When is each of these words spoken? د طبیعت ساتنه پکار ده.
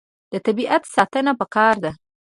د 0.31 0.33
طبیعت 0.45 0.83
ساتنه 0.95 1.31
پکار 1.39 1.75
ده. 1.83 1.91